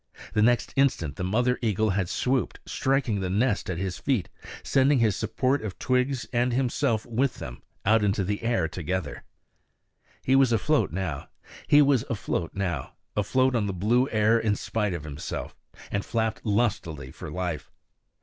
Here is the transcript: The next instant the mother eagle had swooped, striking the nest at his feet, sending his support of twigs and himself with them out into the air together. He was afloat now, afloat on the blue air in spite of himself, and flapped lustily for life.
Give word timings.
The 0.33 0.41
next 0.41 0.73
instant 0.75 1.15
the 1.15 1.23
mother 1.23 1.59
eagle 1.61 1.91
had 1.91 2.09
swooped, 2.09 2.59
striking 2.65 3.19
the 3.19 3.29
nest 3.29 3.69
at 3.69 3.77
his 3.77 3.99
feet, 3.99 4.29
sending 4.63 4.97
his 4.97 5.15
support 5.15 5.61
of 5.61 5.77
twigs 5.77 6.25
and 6.33 6.51
himself 6.53 7.05
with 7.05 7.35
them 7.35 7.61
out 7.85 8.03
into 8.03 8.23
the 8.23 8.41
air 8.41 8.67
together. 8.67 9.25
He 10.23 10.35
was 10.35 10.51
afloat 10.51 10.91
now, 10.91 11.27
afloat 11.71 13.55
on 13.55 13.67
the 13.67 13.73
blue 13.77 14.09
air 14.09 14.39
in 14.39 14.55
spite 14.55 14.95
of 14.95 15.03
himself, 15.03 15.55
and 15.91 16.03
flapped 16.03 16.43
lustily 16.43 17.11
for 17.11 17.29
life. 17.29 17.69